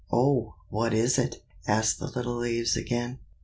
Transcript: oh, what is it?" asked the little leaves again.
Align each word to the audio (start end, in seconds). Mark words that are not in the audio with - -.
oh, 0.11 0.55
what 0.69 0.95
is 0.95 1.19
it?" 1.19 1.39
asked 1.67 1.99
the 1.99 2.07
little 2.07 2.35
leaves 2.37 2.75
again. 2.75 3.19